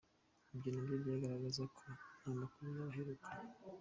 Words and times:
Ibyo 0.53 0.69
na 0.73 0.81
byo 0.85 0.95
byagaragaza 1.01 1.63
ko 1.77 1.83
nta 2.21 2.31
makuru 2.41 2.67
yaba 2.71 2.89
aherukaho. 2.93 3.41